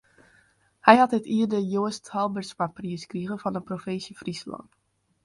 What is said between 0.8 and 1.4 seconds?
Hy hat dit